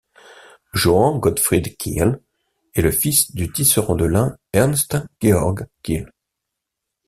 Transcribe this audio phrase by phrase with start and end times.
[0.73, 2.23] Johann Gottfried Kiel
[2.73, 6.11] est le fils du tisserand de lin Ernst Georg Kiel.